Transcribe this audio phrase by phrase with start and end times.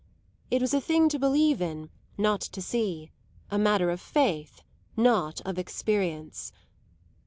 [0.49, 3.11] It was a thing to believe in, not to see
[3.51, 4.63] a matter of faith,
[4.97, 6.51] not of experience.